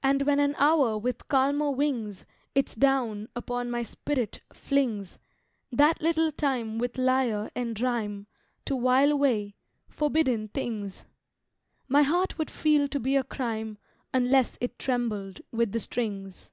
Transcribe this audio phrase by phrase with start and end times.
[0.00, 5.18] And when an hour with calmer wings Its down upon my spirit flings
[5.72, 8.28] That little time with lyre and rhyme
[8.66, 9.56] To while away
[9.88, 11.04] forbidden things!
[11.88, 13.78] My heart would feel to be a crime
[14.14, 16.52] Unless it trembled with the strings.